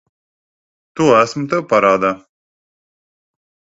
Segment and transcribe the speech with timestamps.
[0.99, 2.11] To esmu tev parādā.